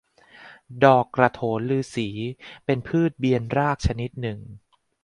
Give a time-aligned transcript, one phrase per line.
[0.83, 2.07] ดอกกระโถนฤๅษี
[2.65, 4.39] เป็นพืชเบียนรากชนิดหนึ่ง